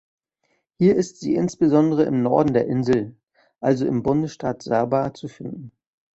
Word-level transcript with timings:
Hier 0.79 0.95
ist 0.95 1.19
sie 1.19 1.35
insbesondere 1.35 2.05
im 2.05 2.23
Norden 2.23 2.53
der 2.55 2.65
Insel, 2.65 3.15
also 3.59 3.85
im 3.85 4.01
Bundesstaat 4.01 4.63
Sabah 4.63 5.13
zu 5.13 5.27
finden. 5.27 5.71